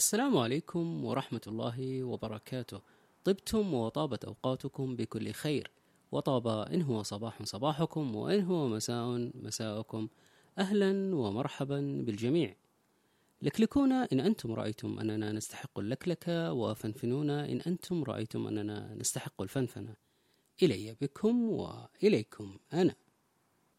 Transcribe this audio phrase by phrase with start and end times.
[0.00, 2.80] السلام عليكم ورحمة الله وبركاته.
[3.24, 5.70] طبتم وطابت أوقاتكم بكل خير.
[6.12, 10.08] وطاب إن هو صباح صباحكم وإن هو مساء مساءكم.
[10.58, 12.56] أهلا ومرحبا بالجميع.
[13.42, 19.94] لكلكونا إن أنتم رأيتم أننا نستحق اللكلكة وفنفنونا إن أنتم رأيتم أننا نستحق الفنفنة.
[20.62, 22.94] إلي بكم وإليكم أنا.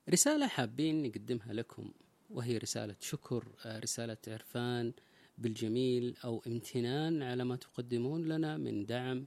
[0.09, 1.91] رسالة حابين نقدمها لكم.
[2.29, 4.93] وهي رسالة شكر رسالة عرفان.
[5.37, 9.25] بالجميل أو امتنان على ما تقدمون لنا من دعم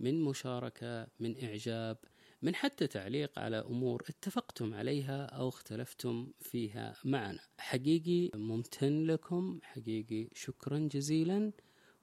[0.00, 1.96] من مشاركة من إعجاب
[2.42, 7.40] من حتى تعليق على أمور اتفقتم عليها أو اختلفتم فيها معنا.
[7.58, 11.52] حقيقي ممتن لكم حقيقي شكرا جزيلا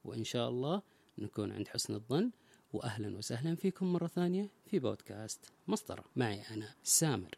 [0.04, 0.82] وإن شاء الله
[1.18, 2.32] نكون عند حسن الظن
[2.73, 6.06] واهلا وسهلا فيكم مرة ثانية في بودكاست مسطرة.
[6.16, 7.38] معي أنا سامر.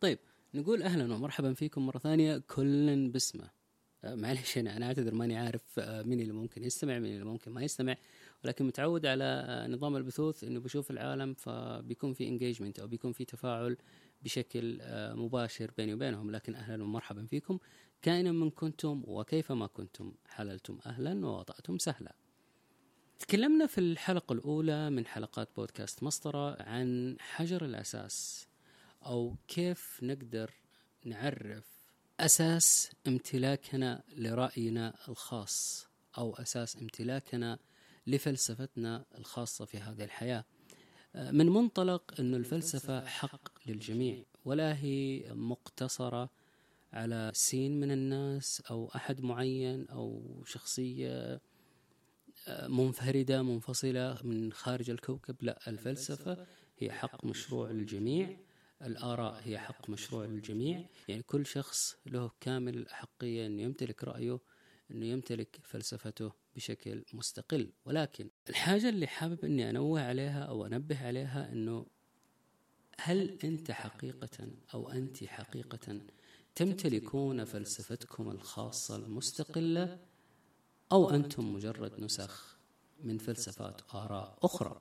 [0.00, 0.18] طيب
[0.54, 3.55] نقول أهلا ومرحبا فيكم مرة ثانية كل باسمه.
[4.14, 7.62] معلش أنا أنا أعتذر ماني عارف آه، مين اللي ممكن يستمع مين اللي ممكن ما
[7.62, 7.96] يستمع.
[8.44, 13.24] ولكن متعود على آه، نظام البثوث إنه بشوف العالم فبيكون في انجيجمنت أو بيكون في
[13.24, 13.76] تفاعل
[14.22, 14.80] بشكل
[15.16, 16.30] مباشر بيني وبينهم.
[16.30, 17.58] لكن أهلا ومرحبا فيكم.
[18.02, 22.14] كائنا من كنتم وكيفما كنتم؟ حللتم أهلا ووطأتم سهلا.
[23.18, 28.46] تكلمنا في الحلقة الأولى من حلقات بودكاست مسطرة عن حجر الأساس
[29.06, 30.50] أو كيف نقدر
[31.04, 31.75] نعرف
[32.20, 35.86] أساس امتلاكنا لرأينا الخاص
[36.18, 37.58] أو أساس امتلاكنا
[38.06, 40.44] لفلسفتنا الخاصة في هذه الحياة.
[41.14, 46.30] من منطلق أن الفلسفة حق للجميع ولا هي مقتصرة
[46.92, 51.40] على سين من الناس أو أحد معين أو شخصية
[52.62, 55.36] منفردة منفصلة من خارج الكوكب.
[55.40, 56.46] لا الفلسفة
[56.78, 58.36] هي حق مشروع للجميع.
[58.82, 64.38] الآراء هي حق مشروع للجميع يعني كل شخص له كامل الأحقية أنه يمتلك رأيه
[64.90, 67.72] أنه يمتلك فلسفته بشكل مستقل.
[67.84, 71.86] ولكن الحاجة اللي حابب أني أنوه عليها أو أنبه عليها أنه
[73.00, 76.00] هل أنت حقيقة أو أنت حقيقة
[76.54, 79.98] تمتلكون فلسفتكم الخاصة المستقلة
[80.92, 82.58] أو أنتم مجرد نسخ
[83.04, 84.80] من فلسفات آراء أخرى؟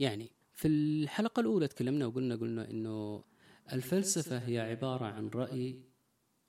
[0.00, 0.30] يعني
[0.62, 3.24] في الحلقة الأولى تكلمنا وقلنا قلنا إنه
[3.72, 5.80] الفلسفة هي عبارة عن رأي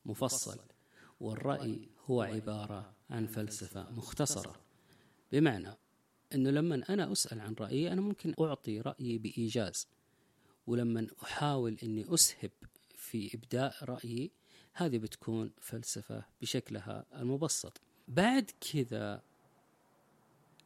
[0.06, 0.59] مفصل
[1.19, 4.56] والرأي هو عبارة عن فلسفة مختصرة.
[5.31, 5.78] بمعنى
[6.34, 9.88] أنه لما أنا أسأل عن رأيي أنا ممكن أعطي رأيي بإيجاز
[10.68, 12.51] ولما أحاول أني أسهب
[12.95, 14.31] في إبداء رأيي
[14.74, 17.81] هذه بتكون فلسفة بشكلها المبسط.
[18.07, 19.22] بعد كذا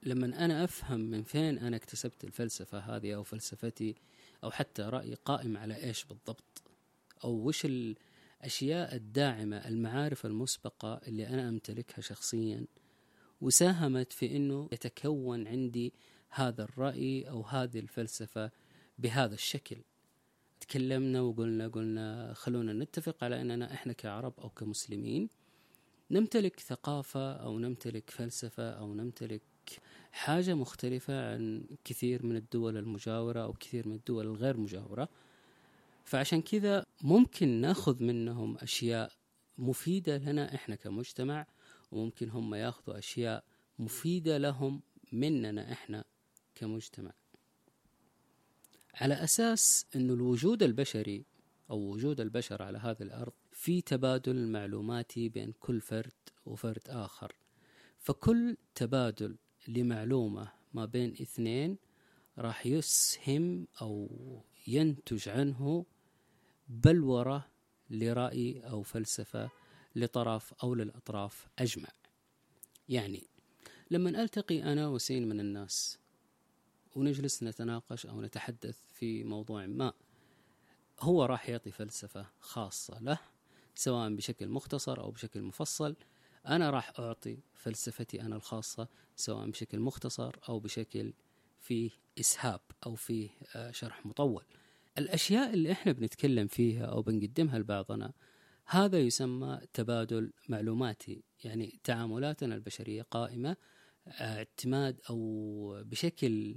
[0.03, 3.95] لما أنا أفهم من فين أنا اكتسبت الفلسفة هذه أو فلسفتي
[4.43, 6.63] أو حتى رأيي قائم على إيش بالضبط؟
[7.23, 12.65] أو وش الأشياء الداعمة المعارف المسبقة اللي أنا أمتلكها شخصيا
[13.41, 15.93] وساهمت في إنه يتكون عندي
[16.29, 18.51] هذا الرأي أو هذه الفلسفة
[18.99, 19.77] بهذا الشكل.
[20.59, 25.29] تكلمنا وقلنا قلنا خلونا نتفق على إننا إحنا كعرب أو كمسلمين
[26.11, 29.41] نمتلك ثقافة أو نمتلك فلسفة أو نمتلك
[30.11, 35.09] حاجة مختلفة عن كثير من الدول المجاورة أو كثير من الدول الغير مجاورة.
[36.05, 39.11] فعشان كذا ممكن ناخذ منهم أشياء
[39.57, 41.45] مفيدة لنا إحنا كمجتمع
[41.91, 43.43] وممكن هم ياخذوا أشياء
[43.79, 46.03] مفيدة لهم مننا إحنا
[46.55, 47.11] كمجتمع.
[48.93, 51.25] على أساس أن الوجود البشري
[51.69, 56.11] أو وجود البشر على هذه الأرض في تبادل معلوماتي بين كل فرد
[56.45, 57.35] وفرد آخر.
[57.99, 59.35] فكل تبادل
[59.67, 61.77] لمعلومة ما بين اثنين
[62.37, 64.09] راح يسهم أو
[64.67, 65.85] ينتج عنه
[66.69, 67.47] بلورة
[67.89, 69.49] لرأي أو فلسفة
[69.95, 71.89] لطرف أو للأطراف أجمع.
[72.89, 73.23] يعني
[73.91, 75.99] لما ألتقي أنا وسين من الناس
[76.95, 79.93] ونجلس نتناقش أو نتحدث في موضوع ما
[80.99, 83.19] هو راح يعطي فلسفة خاصة له
[83.75, 85.95] سواء بشكل مختصر أو بشكل مفصل
[86.47, 91.13] أنا راح أعطي فلسفتي أنا الخاصة سواء بشكل مختصر أو بشكل
[91.59, 94.43] فيه إسهاب أو فيه آه، شرح مطول.
[94.97, 98.13] الأشياء اللي إحنا بنتكلم فيها أو بنقدمها لبعضنا
[98.65, 103.57] هذا يسمى تبادل معلوماتي يعني تعاملاتنا البشرية قائمة
[104.07, 106.55] آه، اعتماد أو بشكل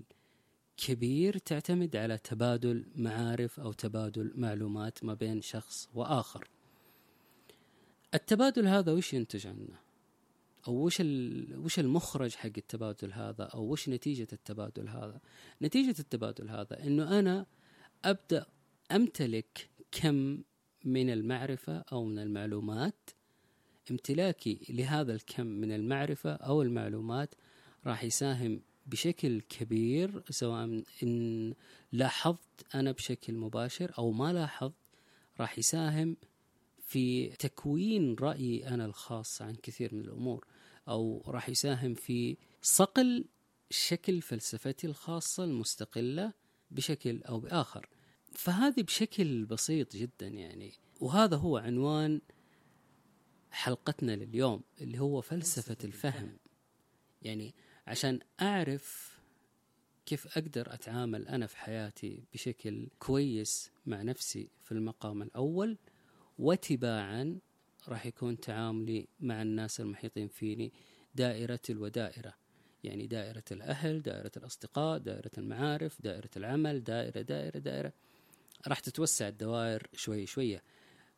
[0.77, 6.49] كبير تعتمد على تبادل معارف أو تبادل معلومات ما بين شخص وآخر.
[8.15, 9.79] التبادل هذا وش ينتج عنه؟
[10.69, 11.03] أو وش
[11.55, 15.21] وش المخرج حق التبادل هذا؟ أو وش نتيجة التبادل هذا؟
[15.63, 17.47] نتيجة التبادل هذا إنه أنا
[18.05, 18.47] أبدأ
[18.93, 20.43] أمتلك كم
[20.85, 23.11] من المعرفة أو من المعلومات
[23.91, 27.35] امتلاكي لهذا الكم من المعرفة أو المعلومات
[27.87, 31.55] راح يساهم بشكل كبير سواء إن
[31.93, 34.75] لاحظت أنا بشكل مباشر أو ما لاحظت
[35.41, 36.17] راح يساهم
[36.91, 40.47] في تكوين رأيي أنا الخاص عن كثير من الأمور
[40.89, 43.25] أو راح يساهم في صقل
[43.71, 46.33] شكل فلسفتي الخاصة المستقلة
[46.71, 47.89] بشكل أو بآخر.
[48.33, 52.21] فهذه بشكل بسيط جدا يعني وهذا هو عنوان
[53.51, 56.37] حلقتنا لليوم اللي هو فلسفة الفهم.
[57.23, 57.55] يعني
[57.87, 59.19] عشان أعرف
[60.07, 65.79] كيف أقدر أتعامل أنا في حياتي بشكل كويس مع نفسي في المقام الأول
[66.41, 67.39] وتباعا
[67.89, 70.73] راح يكون تعاملي مع الناس المحيطين فيني
[71.15, 72.35] دائرة الودائرة.
[72.85, 77.93] يعني دائرة الأهل دائرة الأصدقاء دائرة المعارف دائرة العمل دائرة دائرة دائرة.
[78.67, 80.63] راح تتوسع الدوائر شوي شوية.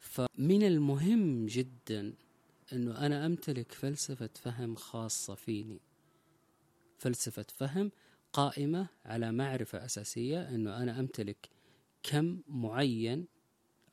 [0.00, 2.14] فمن المهم جدا
[2.72, 5.80] أنه أنا أمتلك فلسفة فهم خاصة فيني.
[6.98, 7.92] فلسفة فهم
[8.32, 11.48] قائمة على معرفة أساسية أنه أنا أمتلك
[12.02, 13.26] كم معين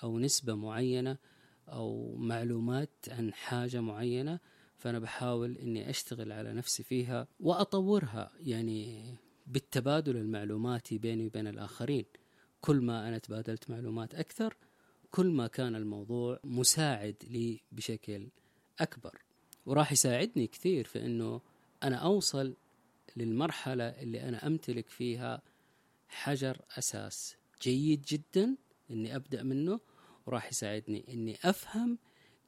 [0.04, 1.18] أو نسبة معينة
[1.68, 4.40] أو معلومات عن حاجة معينة
[4.78, 9.16] فأنا بحاول إني أشتغل على نفسي فيها وأطورها يعني
[9.48, 12.06] بالتبادل المعلوماتي بيني وبين الآخرين.
[12.62, 14.58] كل ما أنا تبادلت معلومات أكثر
[15.12, 18.28] كل ما كان الموضوع مساعد لي بشكل
[18.80, 19.22] أكبر.
[19.66, 21.42] وراح يساعدني كثير في أنه
[21.84, 22.56] أنا أوصل
[23.18, 25.42] للمرحلة اللي أنا أمتلك فيها
[26.10, 28.56] حجر أساس جيد جدا
[28.92, 29.80] أني أبدأ منه
[30.30, 31.98] وراح يساعدني أني أفهم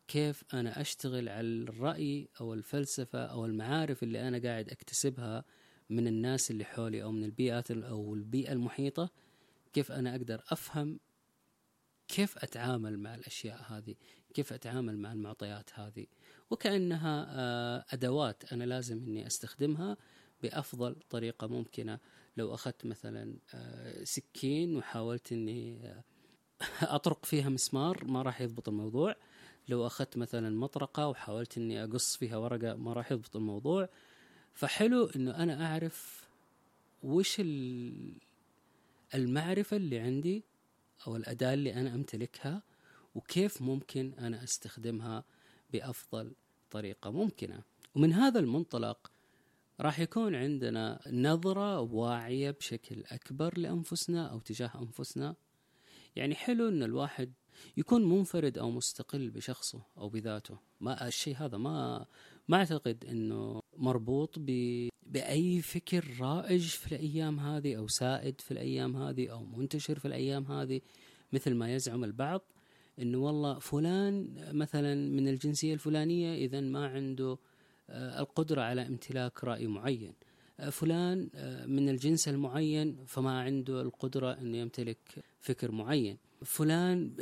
[0.08, 5.44] كيف أنا أشتغل على الرأي أو الفلسفة أو المعارف اللي أنا قاعد أكتسبها
[5.90, 9.10] من الناس اللي حولي أو من البيئات أو البيئة المحيطة
[9.74, 11.00] كيف أنا أقدر أفهم
[12.08, 13.96] كيف أتعامل مع الأشياء هذه
[14.34, 16.06] كيف أتعامل مع المعطيات هذه.
[16.50, 19.98] وكأنها آه، أدوات أنا لازم أني أستخدمها
[20.44, 22.00] بأفضل طريقة ممكنة.
[22.38, 25.94] لو أخذت مثلا آه، سكين وحاولت أني
[26.82, 29.16] أطرق فيها مسمار ما راح يضبط الموضوع.
[29.70, 33.90] لو أخذت مثلا مطرقة وحاولت أني أقص فيها ورقة ما راح يضبط الموضوع.
[34.54, 36.28] فحلو أنه أنا أعرف
[37.04, 37.42] وش
[39.16, 40.44] المعرفة اللي عندي
[41.08, 42.64] أو الأداة اللي أنا أمتلكها
[43.16, 45.24] وكيف ممكن أنا أستخدمها
[45.74, 46.32] بأفضل
[46.72, 47.64] طريقة ممكنة.
[47.96, 49.12] ومن هذا المنطلق
[49.80, 55.36] راح يكون عندنا نظرة واعية بشكل أكبر لأنفسنا أو تجاه أنفسنا.
[56.16, 57.34] يعني حلو أن الواحد
[57.78, 60.58] يكون منفرد أو مستقل بشخصه أو بذاته.
[60.80, 62.06] ما الشيء هذا ما
[62.48, 68.98] ما أعتقد أنه مربوط ب بأي فكر رائج في الأيام هذه أو سائد في الأيام
[68.98, 70.82] هذه أو منتشر في الأيام هذه
[71.34, 72.42] مثل ما يزعم البعض
[73.00, 77.38] أنه والله فلان مثلا من الجنسية الفلانية إذا ما عنده
[77.90, 80.14] آه، القدرة على امتلاك رأي معين.
[80.70, 86.18] فلان آه، من الجنس المعين فما عنده القدرة أنه يمتلك فكر معين.
[86.46, 87.16] فلان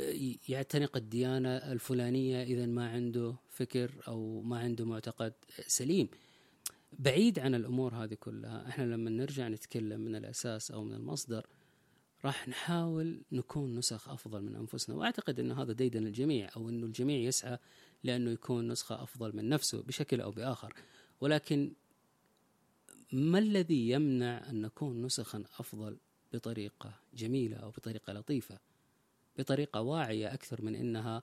[0.48, 5.32] يعتنق الديانة الفلانية إذا ما عنده فكر أو ما عنده معتقد
[5.66, 6.08] سليم.
[6.98, 11.46] بعيد عن الأمور هذه كلها إحنا لما نرجع نتكلم من الأساس أو من المصدر
[12.24, 14.96] راح نحاول نكون نسخ أفضل من أنفسنا.
[14.96, 17.58] وأعتقد أنه هذا ديدن الجميع أو أنه الجميع يسعى
[18.04, 20.74] لأنه يكون نسخة أفضل من نفسه بشكل أو بآخر.
[21.20, 21.72] ولكن
[23.12, 25.98] ما الذي يمنع أن نكون نسخا أفضل
[26.32, 28.58] بطريقة جميلة أو بطريقة لطيفة؟
[29.38, 31.22] بطريقة واعية أكثر من أنها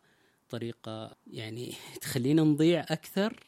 [0.50, 3.44] طريقة يعني تخلينا نضيع أكثر؟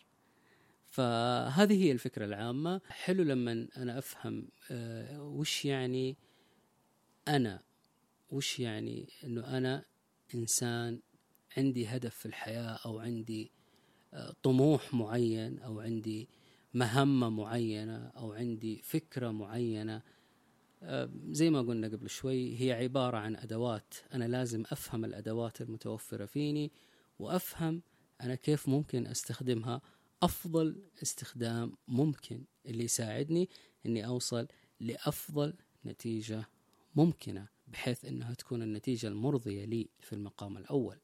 [0.89, 2.81] فهذه هي الفكرة العامة.
[2.89, 6.17] حلو لما أنا أفهم أه وش يعني
[7.27, 7.63] أنا؟
[8.29, 9.85] وش يعني أنه أنا
[10.35, 10.99] إنسان
[11.57, 13.51] عندي هدف في الحياة أو عندي
[14.13, 16.27] أه طموح معين أو عندي
[16.73, 20.01] مهمة معينة أو عندي فكرة معينة.
[21.29, 23.93] زي ما قلنا قبل شوي هي عبارة عن أدوات.
[24.13, 26.71] أنا لازم أفهم الأدوات المتوفرة فيني
[27.19, 27.81] وأفهم
[28.21, 29.81] أنا كيف ممكن أستخدمها.
[30.23, 33.49] أفضل استخدام ممكن اللي يساعدني
[33.85, 34.47] إني أوصل
[34.79, 35.53] لأفضل
[35.85, 36.49] نتيجة
[36.95, 40.97] ممكنة بحيث إنها تكون النتيجة المرضية لي في المقام الأول.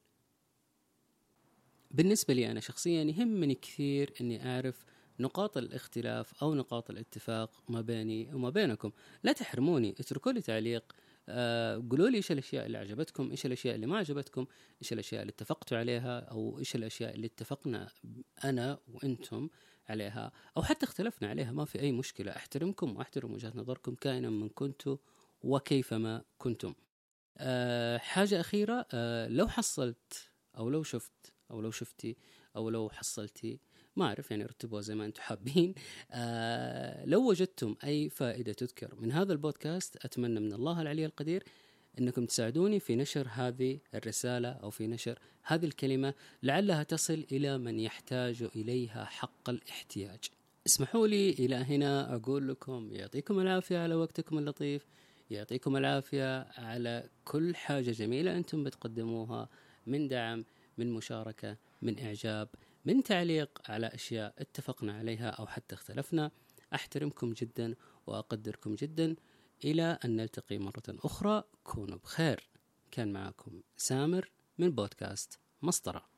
[1.91, 4.86] بالنسبة لي أنا شخصيا يهمني كثير إني أعرف
[5.19, 8.91] نقاط الاختلاف أو نقاط الاتفاق ما بيني وما بينكم،
[9.24, 10.93] لا تحرموني اتركوا لي تعليق
[11.29, 14.45] آه قولوا لي إيش الأشياء اللي عجبتكم إيش الأشياء اللي ما عجبتكم
[14.81, 17.88] إيش الأشياء اللي اتفقتوا عليها أو إيش الأشياء اللي اتفقنا
[18.43, 19.50] أنا وأنتم
[19.89, 21.51] عليها أو حتى اختلفنا عليها.
[21.51, 22.31] ما في أي مشكلة.
[22.31, 24.98] أحترمكم وأحترم وجهة نظركم كائنا من كنتم
[25.41, 26.74] وكيفما كنتم.
[27.38, 32.17] آه حاجة أخيرة آه لو حصلت أو لو شفت أو لو شفتي
[32.55, 33.60] أو لو حصلتي
[33.95, 35.75] ما أعرف يعني رتبوها زي ما أنتم حابين
[36.11, 41.43] آه لو وجدتم أي فائدة تذكر من هذا البودكاست أتمنى من الله العلي القدير
[41.99, 47.79] أنكم تساعدوني في نشر هذه الرسالة أو في نشر هذه الكلمة لعلها تصل إلى من
[47.79, 50.19] يحتاج إليها حق الاحتياج.
[50.67, 54.85] اسمحوا لي إلى هنا أقول لكم يعطيكم العافية على وقتكم اللطيف،
[55.31, 59.49] يعطيكم العافية على كل حاجة جميلة أنتم بتقدموها
[59.87, 60.45] من دعم،
[60.77, 62.47] من مشاركة، من إعجاب،
[62.86, 66.32] من تعليق على أشياء اتفقنا عليها أو حتى اختلفنا.
[66.74, 67.75] أحترمكم جدا
[68.08, 69.15] وأقدركم جدا.
[69.63, 72.50] إلى أن نلتقي مرة أخرى كونوا بخير
[72.92, 76.06] كان معكم سامر من بودكاست مسطرة